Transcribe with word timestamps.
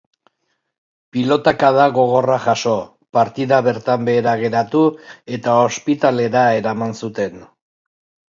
Pilotakada 1.17 1.83
gogorra 1.97 2.37
jaso, 2.45 2.73
partida 3.17 3.59
bertan 3.67 4.09
behera 4.09 4.33
geratu 4.41 4.83
eta 5.39 5.59
ospitalera 5.67 6.49
eraman 6.63 6.99
zuten. 7.05 7.39